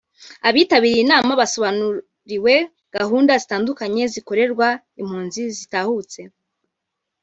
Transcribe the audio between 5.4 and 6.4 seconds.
zitahutse